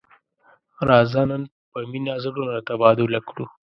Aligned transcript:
راځه 0.89 1.21
نن 1.29 1.43
په 1.71 1.77
مینه 1.91 2.13
زړونه 2.23 2.55
تبادله 2.67 3.19
کړو. 3.27 3.45